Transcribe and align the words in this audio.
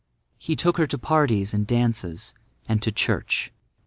He 0.39 0.55
took 0.55 0.77
her 0.77 0.87
to 0.87 0.97
parties 0.97 1.53
and 1.53 1.67
dances, 1.67 2.33
and 2.67 2.81
to 2.81 2.91
church. 2.91 3.51